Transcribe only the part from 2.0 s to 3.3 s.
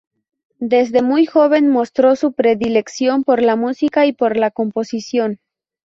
su predilección